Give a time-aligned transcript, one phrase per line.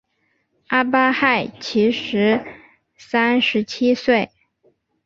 [0.69, 2.43] 阿巴亥其时
[2.97, 4.31] 三十七岁。